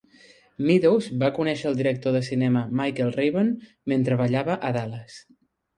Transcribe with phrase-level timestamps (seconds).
[0.69, 3.53] Meadows va conèixer el director de cinema Michael Raven
[3.95, 5.25] mentre ballava a Dallas.